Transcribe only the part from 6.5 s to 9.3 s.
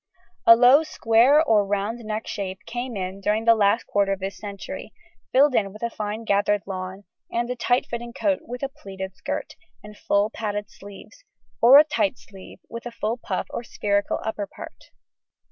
lawn and a tight fitting coat with a pleated